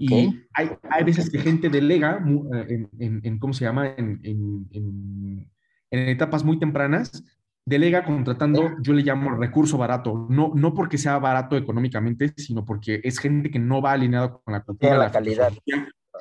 y, 0.00 0.12
hay, 0.54 0.70
hay, 0.90 1.04
veces 1.04 1.30
que 1.30 1.38
gente 1.38 1.68
delega 1.68 2.18
eh, 2.56 2.88
en, 2.98 3.20
en, 3.22 3.38
¿cómo 3.38 3.52
se 3.52 3.64
llama? 3.64 3.94
En, 3.96 4.20
en, 4.24 5.48
etapas 5.92 6.42
muy 6.42 6.58
tempranas 6.58 7.22
delega 7.66 8.04
contratando, 8.04 8.76
yo 8.80 8.92
le 8.92 9.02
llamo 9.02 9.36
recurso 9.36 9.78
barato, 9.78 10.26
no, 10.28 10.52
no 10.54 10.74
porque 10.74 10.98
sea 10.98 11.18
barato 11.18 11.56
económicamente, 11.56 12.32
sino 12.36 12.64
porque 12.64 13.00
es 13.02 13.18
gente 13.18 13.50
que 13.50 13.58
no 13.58 13.80
va 13.80 13.92
alineado 13.92 14.42
con 14.42 14.52
la 14.52 14.60
cultura. 14.60 14.98
La, 14.98 15.10
calidad. 15.10 15.52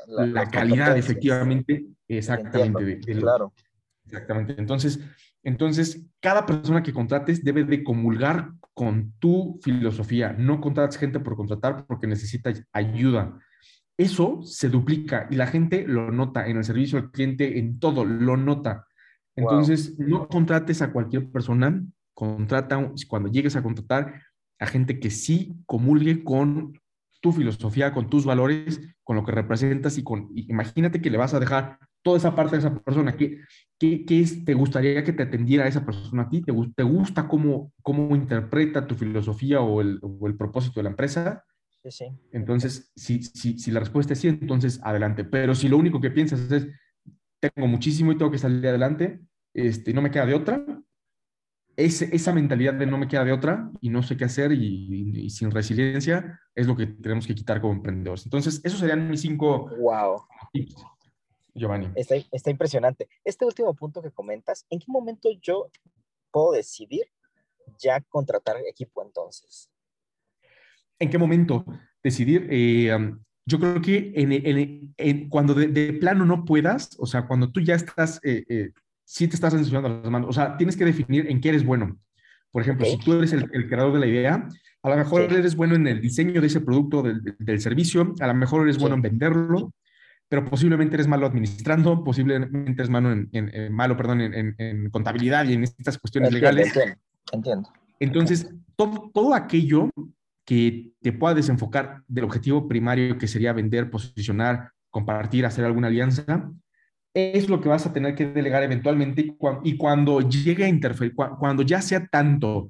La, 0.08 0.50
calidad, 0.50 0.98
efectivamente, 0.98 1.86
exactamente. 2.08 3.00
claro. 3.00 3.54
Exactamente. 4.06 4.56
Entonces, 4.58 5.00
entonces, 5.44 6.06
cada 6.20 6.46
persona 6.46 6.84
que 6.84 6.94
contrates 6.94 7.44
debe 7.44 7.64
de 7.64 7.84
comulgar 7.84 8.52
con 8.74 9.14
tu 9.20 9.60
filosofía. 9.62 10.34
No 10.34 10.62
contrates 10.62 10.98
gente 10.98 11.20
por 11.20 11.36
contratar 11.36 11.86
porque 11.86 12.08
necesita 12.08 12.52
ayuda. 12.72 13.38
Eso 13.98 14.42
se 14.44 14.70
duplica 14.70 15.28
y 15.30 15.36
la 15.36 15.48
gente 15.48 15.86
lo 15.88 16.12
nota 16.12 16.48
en 16.48 16.58
el 16.58 16.64
servicio 16.64 16.98
al 16.98 17.12
cliente, 17.12 17.60
en 17.60 17.80
todo, 17.80 18.06
lo 18.06 18.38
nota. 18.38 18.88
Entonces, 19.36 19.98
no 19.98 20.28
contrates 20.28 20.82
a 20.82 20.92
cualquier 20.92 21.32
persona, 21.32 21.84
contrata, 22.14 22.92
cuando 23.08 23.30
llegues 23.30 23.56
a 23.56 23.64
contratar, 23.64 24.22
a 24.60 24.68
gente 24.68 25.00
que 25.00 25.10
sí 25.10 25.56
comulgue 25.66 26.24
con 26.24 26.80
tu 27.22 27.32
filosofía, 27.32 27.94
con 27.94 28.10
tus 28.10 28.26
valores, 28.26 28.82
con 29.04 29.16
lo 29.16 29.24
que 29.24 29.32
representas 29.32 29.98
y 29.98 30.04
con, 30.04 30.30
imagínate 30.36 31.02
que 31.02 31.10
le 31.10 31.18
vas 31.18 31.34
a 31.34 31.40
dejar 31.40 31.80
toda 32.02 32.18
esa 32.18 32.36
parte 32.36 32.58
de 32.58 32.60
esa 32.60 32.76
persona. 32.76 33.16
¿Qué, 33.16 33.40
qué, 33.80 34.06
qué 34.06 34.20
es, 34.20 34.44
te 34.44 34.54
gustaría 34.54 35.04
que 35.04 35.14
te 35.14 35.24
atendiera 35.24 35.68
esa 35.68 35.86
persona 35.86 36.24
a 36.24 36.30
ti? 36.30 36.42
¿Te, 36.42 36.54
te 36.76 36.84
gusta 36.84 37.28
cómo, 37.28 37.72
cómo 37.82 38.16
interpreta 38.16 38.86
tu 38.86 38.96
filosofía 38.96 39.62
o 39.62 39.82
el, 39.82 40.00
o 40.02 40.28
el 40.28 40.36
propósito 40.36 40.80
de 40.80 40.84
la 40.84 40.90
empresa? 40.90 41.46
Sí, 41.84 41.92
sí. 41.92 42.06
Entonces, 42.32 42.92
si, 42.96 43.24
si, 43.24 43.58
si 43.58 43.72
la 43.72 43.80
respuesta 43.80 44.14
es 44.14 44.20
sí, 44.20 44.28
entonces 44.28 44.80
adelante. 44.84 45.24
Pero 45.24 45.56
si 45.56 45.68
lo 45.68 45.78
único 45.78 46.00
que 46.00 46.12
piensas 46.12 46.52
es, 46.52 46.68
tengo 47.50 47.68
muchísimo 47.68 48.12
y 48.12 48.18
tengo 48.18 48.32
que 48.32 48.38
salir 48.38 48.66
adelante, 48.68 49.20
este, 49.54 49.94
no 49.94 50.02
me 50.02 50.12
queda 50.12 50.26
de 50.26 50.36
otra. 50.36 50.64
esa 51.76 52.34
mentalidad 52.34 52.76
de 52.76 52.86
no 52.86 52.98
me 52.98 53.08
queda 53.08 53.26
de 53.26 53.32
otra 53.32 53.72
y 53.82 53.90
no 53.90 54.04
sé 54.04 54.16
qué 54.16 54.26
hacer 54.26 54.52
y, 54.52 55.30
sin 55.30 55.52
resiliencia 55.52 56.40
es 56.56 56.68
lo 56.68 56.76
que 56.76 56.86
tenemos 56.86 57.26
que 57.26 57.36
quitar 57.36 57.60
como 57.60 57.74
emprendedores. 57.74 58.26
Entonces, 58.26 58.62
esos 58.64 58.80
serían 58.80 59.10
mis 59.10 59.22
cinco 59.22 59.70
wow. 59.78 60.24
tips, 60.52 60.76
Giovanni. 61.54 61.90
Está, 61.96 62.16
está 62.32 62.50
impresionante. 62.50 63.10
Este 63.24 63.46
último 63.46 63.74
punto 63.74 64.02
que 64.02 64.12
comentas, 64.12 64.66
¿en 64.70 64.80
qué 64.80 64.86
momento 64.88 65.30
yo 65.42 65.70
puedo 66.32 66.52
decidir 66.52 67.06
ya 67.80 68.02
contratar 68.02 68.58
equipo 68.68 69.04
entonces? 69.04 69.70
¿En 71.00 71.10
qué 71.10 71.18
momento 71.18 71.66
decidir? 72.02 72.48
Eh, 72.50 72.92
yo 73.46 73.60
creo 73.60 73.82
que 73.82 74.14
en, 74.16 75.30
cuando 75.30 75.54
de, 75.54 75.94
plano 75.94 76.26
no 76.26 76.46
puedas, 76.46 76.96
o 76.98 77.06
sea, 77.06 77.28
cuando 77.28 77.52
tú 77.52 77.60
ya 77.60 77.76
estás, 77.76 78.20
eh, 78.24 78.46
eh, 78.48 78.72
sí 79.04 79.28
te 79.28 79.36
estás 79.36 79.54
enseñando 79.54 79.90
las 79.90 80.10
manos, 80.10 80.30
o 80.30 80.34
sea, 80.34 80.56
tienes 80.58 80.78
que 80.78 80.86
definir 80.86 81.30
en 81.30 81.42
qué 81.42 81.50
eres 81.50 81.66
bueno. 81.66 81.98
Por 82.52 82.62
ejemplo, 82.62 82.86
si 82.86 82.98
tú 83.00 83.14
eres 83.14 83.34
el, 83.34 83.68
creador 83.68 83.94
de 83.94 84.00
la 84.00 84.06
idea, 84.06 84.48
a 84.84 84.90
lo 84.90 84.96
mejor 84.96 85.24
eres 85.24 85.56
bueno 85.56 85.76
en 85.76 85.88
el 85.88 86.00
diseño 86.00 86.40
de 86.40 86.48
ese 86.48 86.62
producto, 86.62 87.04
del, 87.04 87.60
servicio, 87.60 88.14
a 88.20 88.28
lo 88.28 88.34
mejor 88.36 88.62
eres 88.64 88.78
bueno 88.78 88.96
en 88.96 89.02
venderlo, 89.02 89.74
pero 90.30 90.46
posiblemente 90.46 90.96
eres 90.96 91.08
malo 91.08 91.26
administrando, 91.26 92.04
posiblemente 92.04 92.82
eres 92.82 92.90
malo 92.90 93.12
en, 93.12 93.74
malo, 93.74 93.98
perdón, 93.98 94.22
en, 94.22 94.90
contabilidad 94.92 95.46
y 95.46 95.54
en 95.54 95.64
estas 95.64 95.98
cuestiones 95.98 96.32
legales. 96.32 96.72
Entiendo. 97.32 97.70
Entonces, 98.00 98.54
todo, 98.76 99.10
todo 99.14 99.34
aquello 99.34 99.90
que 100.46 100.92
te 101.02 101.14
pueda 101.14 101.36
desenfocar 101.36 102.02
del 102.08 102.26
objetivo 102.26 102.68
primario 102.68 103.18
que 103.18 103.28
sería 103.28 103.54
vender, 103.54 103.90
posicionar, 103.90 104.72
compartir, 104.90 105.46
hacer 105.46 105.66
alguna 105.66 105.88
alianza, 105.88 106.52
es 107.14 107.50
lo 107.50 107.62
que 107.62 107.70
vas 107.70 107.86
a 107.86 107.94
tener 107.94 108.16
que 108.16 108.28
delegar 108.28 108.64
eventualmente 108.64 109.36
y 109.64 109.78
cuando, 109.78 110.22
llegue 110.22 110.66
a 110.66 110.68
interferir, 110.68 111.14
cuando 111.16 111.64
ya 111.64 111.82
sea 111.82 112.08
tanto 112.08 112.70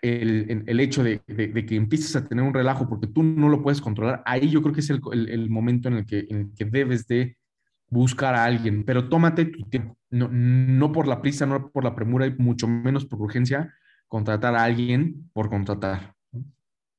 el, 0.00 0.64
el 0.66 0.80
hecho 0.80 1.02
de, 1.02 1.20
que 1.20 1.76
empieces 1.76 2.14
a 2.14 2.26
tener 2.26 2.44
un 2.44 2.54
relajo 2.54 2.88
porque 2.88 3.06
tú 3.06 3.22
no 3.22 3.48
lo 3.48 3.62
puedes 3.62 3.80
controlar, 3.80 4.22
ahí 4.26 4.48
yo 4.48 4.62
creo 4.62 4.74
que 4.74 4.80
es 4.80 4.90
el, 4.90 5.00
el, 5.12 5.50
momento 5.50 5.88
en 5.88 5.94
el, 5.94 6.06
que, 6.06 6.26
en 6.28 6.36
el 6.38 6.54
que 6.54 6.64
debes 6.66 7.06
de 7.06 7.36
buscar 7.88 8.34
a 8.34 8.44
alguien, 8.44 8.84
pero 8.84 9.08
tómate 9.08 9.46
tu 9.46 9.62
tiempo, 9.62 9.96
no, 10.10 10.28
no 10.28 10.92
por 10.92 11.08
la 11.08 11.20
prisa, 11.22 11.46
no 11.46 11.70
por 11.70 11.84
la 11.84 11.94
premura 11.94 12.26
y 12.26 12.34
mucho 12.36 12.68
menos 12.68 13.06
por 13.06 13.20
urgencia, 13.20 13.74
contratar 14.08 14.54
a 14.54 14.64
alguien 14.64 15.30
por 15.32 15.48
contratar. 15.48 16.13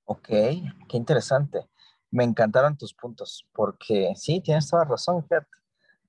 Ok, 0.06 0.28
qué 0.28 0.98
interesante. 0.98 1.68
Me 2.12 2.24
encantaron 2.24 2.78
tus 2.78 2.94
puntos, 2.94 3.48
porque 3.54 4.14
sí, 4.16 4.40
tienes 4.40 4.70
toda 4.70 4.86
razón, 4.86 5.26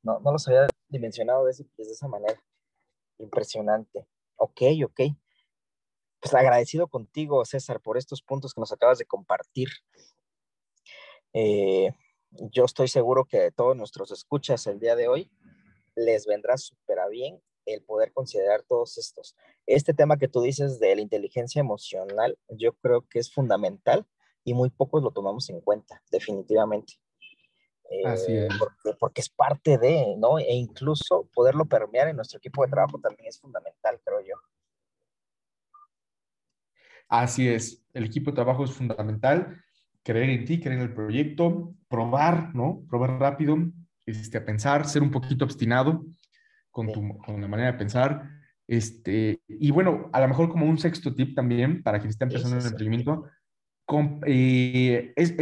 No, 0.03 0.21
no 0.21 0.33
los 0.33 0.47
había 0.47 0.67
dimensionado 0.89 1.47
desde, 1.47 1.67
esa 1.79 2.07
manera. 2.07 2.41
Impresionante. 3.19 4.07
Ok, 4.37 4.63
ok. 4.85 5.01
Pues 6.21 6.35
agradecido 6.35 6.89
contigo, 6.89 7.45
César, 7.45 7.81
por 7.81 7.97
estos 7.97 8.23
puntos 8.23 8.53
que 8.53 8.61
nos 8.61 8.73
acabas 8.73 8.99
de 8.99 9.07
compartir. 9.07 9.69
Eh, 11.33 11.91
yo 12.31 12.65
estoy 12.65 12.89
seguro 12.89 13.25
que 13.25 13.51
todos 13.51 13.77
nuestros 13.77 14.11
escuchas 14.11 14.67
el 14.67 14.79
día 14.79 14.95
de 14.95 15.09
hoy 15.09 15.31
les 15.95 16.27
vendrá 16.27 16.59
súper 16.59 16.99
bien 17.11 17.41
el 17.67 17.83
poder 17.83 18.13
considerar 18.13 18.63
todos 18.63 18.97
estos. 18.99 19.37
Este 19.67 19.93
tema 19.93 20.17
que 20.17 20.29
tú 20.29 20.41
dices 20.41 20.79
de 20.79 20.95
la 20.95 21.03
inteligencia 21.03 21.61
emocional, 21.61 22.39
yo 22.49 22.73
creo 22.75 23.03
que 23.03 23.19
es 23.19 23.33
fundamental 23.33 24.07
y 24.45 24.55
muy 24.55 24.71
pocos 24.71 25.03
lo 25.03 25.11
tomamos 25.11 25.51
en 25.51 25.61
cuenta, 25.61 26.03
definitivamente. 26.11 26.95
Así 28.05 28.33
eh, 28.33 28.47
es. 28.47 28.97
Porque, 28.99 29.21
es 29.21 29.29
parte 29.29 29.79
de, 29.79 30.17
¿no? 30.19 30.39
E 30.39 30.55
incluso 30.55 31.29
poderlo 31.35 31.67
permear 31.67 32.09
en 32.09 32.17
nuestro 32.17 32.39
equipo 32.39 32.65
de 32.65 32.71
trabajo 32.71 32.99
también 32.99 33.29
es 33.29 33.41
fundamental, 33.41 34.01
creo 34.05 34.21
yo. 34.21 34.35
Así 37.09 37.49
es, 37.49 37.85
el 37.93 38.05
equipo 38.05 38.31
de 38.31 38.35
trabajo 38.35 38.65
es 38.65 38.73
fundamental, 38.73 39.63
creer 40.03 40.31
en 40.31 40.45
ti, 40.45 40.61
creer 40.61 40.79
en 40.79 40.85
el 40.85 40.95
proyecto, 40.95 41.75
probar, 41.89 42.55
¿no? 42.55 42.85
Probar 42.89 43.21
rápido, 43.21 43.57
este, 44.07 44.39
a 44.39 44.45
pensar, 44.45 44.89
ser 44.89 45.03
un 45.03 45.11
poquito 45.11 45.45
obstinado, 45.45 46.05
con, 46.77 46.93
tu, 46.93 47.17
con 47.17 47.41
la 47.41 47.49
manera 47.49 47.73
de 47.73 47.79
pensar, 47.79 48.29
Este, 48.69 49.41
y 49.49 49.71
bueno, 49.71 50.11
a 50.13 50.21
lo 50.21 50.29
mejor 50.29 50.51
como 50.51 50.67
un 50.67 50.77
sexto 50.77 51.15
tip 51.15 51.35
también 51.35 51.83
para 51.83 51.99
quien 52.01 52.11
está 52.11 52.27
empezando 52.27 52.57
en 52.57 52.63
el 52.63 52.69
emprendimiento, 52.69 53.25
eh, 54.27 55.13
es, 55.17 55.35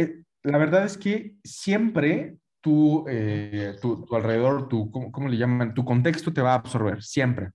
la 0.43 0.57
verdad 0.57 0.85
es 0.85 0.97
que 0.97 1.35
siempre 1.43 2.37
tu, 2.61 3.03
eh, 3.09 3.75
tu, 3.81 4.07
alrededor, 4.15 4.69
tu, 4.69 4.89
¿cómo, 4.91 5.27
le 5.27 5.35
llaman? 5.35 5.73
Tu 5.73 5.83
contexto 5.83 6.31
te 6.31 6.41
va 6.41 6.53
a 6.53 6.59
absorber, 6.59 7.03
siempre. 7.03 7.49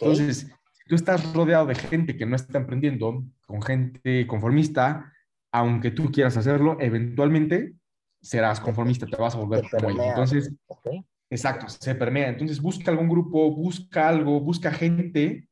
Entonces, 0.00 0.46
si 0.72 0.84
tú 0.88 0.94
estás 0.94 1.34
rodeado 1.34 1.66
de 1.66 1.74
gente 1.74 2.16
que 2.16 2.24
no 2.24 2.36
está 2.36 2.56
emprendiendo, 2.56 3.22
con 3.46 3.60
gente 3.60 4.26
conformista, 4.26 5.12
aunque 5.52 5.90
tú 5.90 6.10
quieras 6.10 6.38
hacerlo, 6.38 6.78
eventualmente 6.80 7.74
serás 8.22 8.60
conformista, 8.60 9.06
te 9.06 9.16
vas 9.16 9.34
a 9.34 9.38
volver 9.38 9.64
como 9.70 9.90
ellos. 9.90 10.06
Entonces, 10.06 10.54
exacto, 11.30 11.68
se 11.68 11.94
permea. 11.94 12.28
Entonces, 12.28 12.60
busca 12.60 12.90
algún 12.90 13.08
grupo, 13.08 13.54
busca 13.54 14.08
algo, 14.08 14.40
busca 14.40 14.72
gente 14.72 15.48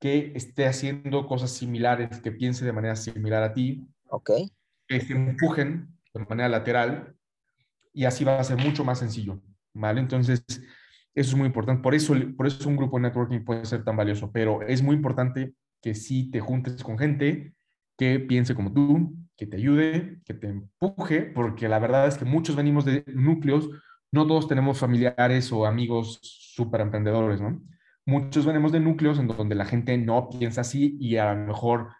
que 0.00 0.32
esté 0.34 0.66
haciendo 0.66 1.26
cosas 1.26 1.50
similares, 1.50 2.20
que 2.20 2.32
piense 2.32 2.64
de 2.64 2.72
manera 2.72 2.96
similar 2.96 3.42
a 3.42 3.52
ti. 3.52 3.86
Ok. 4.08 4.30
Que 4.86 5.00
se 5.00 5.12
empujen 5.12 5.88
de 6.14 6.24
manera 6.24 6.48
lateral 6.48 7.14
y 7.92 8.04
así 8.04 8.24
va 8.24 8.38
a 8.38 8.44
ser 8.44 8.58
mucho 8.58 8.84
más 8.84 9.00
sencillo, 9.00 9.42
¿vale? 9.74 10.00
Entonces, 10.00 10.44
eso 10.48 11.30
es 11.30 11.34
muy 11.34 11.46
importante. 11.46 11.82
Por 11.82 11.94
eso, 11.94 12.14
por 12.36 12.46
eso 12.46 12.68
un 12.68 12.76
grupo 12.76 12.96
de 12.96 13.02
networking 13.02 13.44
puede 13.44 13.64
ser 13.66 13.84
tan 13.84 13.96
valioso, 13.96 14.30
pero 14.30 14.62
es 14.62 14.82
muy 14.82 14.94
importante 14.94 15.52
que 15.82 15.94
sí 15.94 16.30
te 16.30 16.40
juntes 16.40 16.82
con 16.82 16.98
gente 16.98 17.54
que 17.96 18.20
piense 18.20 18.54
como 18.54 18.72
tú, 18.72 19.16
que 19.36 19.46
te 19.46 19.56
ayude, 19.56 20.20
que 20.24 20.34
te 20.34 20.48
empuje, 20.48 21.22
porque 21.22 21.68
la 21.68 21.78
verdad 21.78 22.06
es 22.06 22.16
que 22.16 22.24
muchos 22.24 22.54
venimos 22.54 22.84
de 22.84 23.04
núcleos, 23.08 23.68
no 24.12 24.26
todos 24.26 24.48
tenemos 24.48 24.78
familiares 24.78 25.52
o 25.52 25.66
amigos 25.66 26.18
súper 26.22 26.80
emprendedores, 26.80 27.40
¿no? 27.40 27.62
Muchos 28.06 28.46
venimos 28.46 28.72
de 28.72 28.80
núcleos 28.80 29.18
en 29.18 29.26
donde 29.26 29.54
la 29.54 29.66
gente 29.66 29.96
no 29.98 30.30
piensa 30.30 30.62
así 30.62 30.96
y 30.98 31.16
a 31.16 31.34
lo 31.34 31.46
mejor 31.46 31.90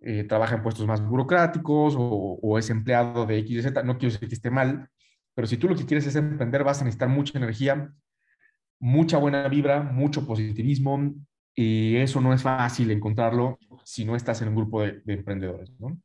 eh, 0.00 0.22
trabaja 0.22 0.54
en 0.54 0.62
puestos 0.62 0.86
más 0.86 1.04
burocráticos 1.04 1.94
o, 1.98 2.58
es 2.58 2.70
empleado 2.70 3.26
de 3.26 3.38
X 3.38 3.50
y 3.56 3.62
Z. 3.62 3.82
No 3.82 3.98
quiero 3.98 4.12
decir 4.12 4.28
que 4.28 4.36
esté 4.36 4.50
mal, 4.50 4.88
pero 5.34 5.48
si 5.48 5.56
tú 5.56 5.68
lo 5.68 5.74
que 5.74 5.84
quieres 5.84 6.06
es 6.06 6.14
emprender, 6.14 6.62
vas 6.62 6.80
a 6.80 6.84
necesitar 6.84 7.08
mucha 7.08 7.36
energía, 7.36 7.92
mucha 8.78 9.18
buena 9.18 9.48
vibra, 9.48 9.82
mucho 9.82 10.26
positivismo, 10.26 11.14
y 11.60 11.96
eso 11.96 12.20
no 12.20 12.32
es 12.32 12.42
fácil 12.42 12.88
encontrarlo 12.92 13.58
si 13.82 14.04
no 14.04 14.14
estás 14.14 14.40
en 14.42 14.48
un 14.50 14.54
grupo 14.54 14.82
de, 14.82 15.02
emprendedores, 15.06 15.72
¿no? 15.80 15.98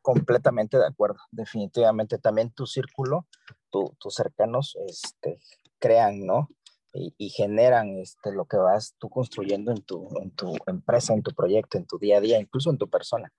Completamente 0.00 0.78
de 0.78 0.86
acuerdo, 0.86 1.18
definitivamente. 1.30 2.16
También 2.16 2.52
tu 2.52 2.66
círculo, 2.66 3.26
tus 3.98 4.14
cercanos, 4.14 4.76
este, 4.86 5.38
crean, 5.78 6.24
¿no? 6.24 6.48
Y, 6.92 7.30
generan 7.30 7.98
este, 7.98 8.30
lo 8.30 8.44
que 8.44 8.56
vas 8.56 8.94
tú 8.98 9.08
construyendo 9.08 9.72
en 9.72 9.82
tu, 9.82 10.08
en 10.22 10.30
tu 10.30 10.54
empresa, 10.68 11.12
en 11.12 11.24
tu 11.24 11.32
proyecto, 11.32 11.76
en 11.76 11.86
tu 11.86 11.98
día 11.98 12.18
a 12.18 12.20
día, 12.20 12.38
incluso 12.38 12.70
en 12.70 12.78
tu 12.78 12.88
persona. 12.88 13.32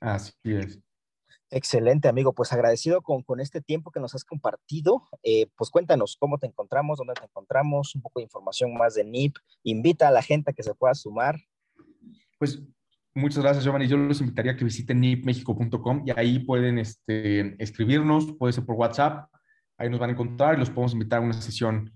Así 0.00 0.32
es. 0.44 0.78
Excelente, 1.50 2.08
amigo. 2.08 2.32
Pues 2.32 2.52
agradecido 2.52 3.02
con, 3.02 3.22
con 3.22 3.40
este 3.40 3.60
tiempo 3.60 3.90
que 3.90 4.00
nos 4.00 4.14
has 4.14 4.24
compartido. 4.24 5.02
Eh, 5.22 5.48
pues 5.56 5.68
cuéntanos 5.68 6.16
cómo 6.18 6.38
te 6.38 6.46
encontramos, 6.46 6.96
dónde 6.96 7.14
te 7.14 7.24
encontramos, 7.24 7.94
un 7.94 8.02
poco 8.02 8.20
de 8.20 8.24
información 8.24 8.72
más 8.72 8.94
de 8.94 9.04
NIP. 9.04 9.36
Invita 9.64 10.08
a 10.08 10.12
la 10.12 10.22
gente 10.22 10.52
a 10.52 10.54
que 10.54 10.62
se 10.62 10.74
pueda 10.74 10.94
sumar. 10.94 11.36
Pues 12.38 12.62
muchas 13.14 13.42
gracias, 13.42 13.64
Giovanni. 13.64 13.86
Yo 13.86 13.96
los 13.96 14.20
invitaría 14.20 14.52
a 14.52 14.56
que 14.56 14.64
visiten 14.64 15.00
nipmexico.com 15.00 16.04
y 16.06 16.12
ahí 16.18 16.40
pueden 16.40 16.78
este, 16.78 17.62
escribirnos, 17.62 18.32
puede 18.38 18.52
ser 18.52 18.64
por 18.64 18.76
WhatsApp. 18.76 19.30
Ahí 19.78 19.88
nos 19.88 20.00
van 20.00 20.10
a 20.10 20.12
encontrar 20.12 20.56
y 20.56 20.58
los 20.58 20.70
podemos 20.70 20.92
invitar 20.92 21.20
a 21.20 21.24
una 21.24 21.32
sesión 21.32 21.92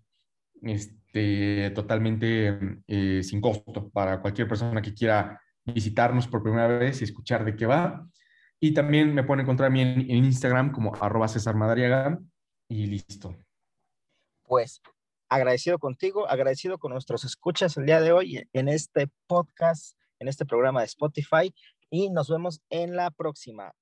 este, 0.63 1.71
totalmente 1.75 2.83
eh, 2.87 3.23
sin 3.23 3.41
costo 3.41 3.91
para 3.91 4.21
cualquier 4.21 4.49
persona 4.49 4.81
que 4.81 4.95
quiera 4.95 5.41
visitarnos 5.65 6.27
por 6.29 6.43
primera 6.43 6.67
vez 6.67 7.01
y 7.01 7.05
escuchar 7.05 7.45
de 7.45 7.57
qué 7.57 7.67
va. 7.67 8.07
Y 8.61 8.73
también 8.73 9.15
me 9.15 9.25
pueden 9.25 9.43
encontrar 9.43 9.69
a 9.69 9.71
mí 9.71 9.83
en, 9.83 10.11
Instagram 10.11 10.73
como 10.73 10.95
arroba 10.95 11.29
César 11.29 11.55
Madariaga 11.55 12.19
y 12.69 12.87
listo. 12.87 13.37
Pues 14.45 14.81
agradecido 15.29 15.79
contigo, 15.79 16.29
agradecido 16.29 16.79
con 16.79 16.93
nuestros 16.93 17.25
escuchas 17.25 17.77
el 17.77 17.87
día 17.87 18.01
de 18.01 18.13
hoy 18.13 18.49
en 18.53 18.69
este 18.69 19.11
podcast, 19.27 19.99
en 20.19 20.29
este 20.29 20.45
programa 20.45 20.81
de 20.81 20.87
Spotify 20.87 21.55
y 21.91 22.11
nos 22.11 22.29
vemos 22.29 22.61
en 22.71 22.97
la 22.97 23.11
próxima. 23.11 23.73